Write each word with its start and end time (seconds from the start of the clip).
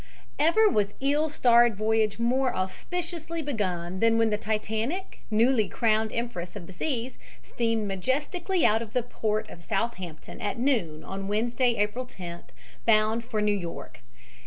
EVER 0.39 0.67
was 0.67 0.95
ill 0.99 1.29
starred 1.29 1.75
voyage 1.75 2.17
more 2.17 2.55
auspiciously 2.55 3.39
begun 3.39 3.99
than 3.99 4.17
when 4.17 4.31
the 4.31 4.35
Titanic, 4.37 5.19
newly 5.29 5.69
crowned 5.69 6.11
empress 6.11 6.55
of 6.55 6.65
the 6.65 6.73
seas, 6.73 7.19
steamed 7.43 7.87
majestically 7.87 8.65
out 8.65 8.81
of 8.81 8.93
the 8.93 9.03
port 9.03 9.47
of 9.47 9.61
Southampton 9.61 10.41
at 10.41 10.57
noon 10.57 11.03
on 11.03 11.27
Wednesday, 11.27 11.75
April 11.75 12.07
10th, 12.07 12.45
bound 12.83 13.23
for 13.23 13.43
New 13.43 13.53
York. 13.55 13.99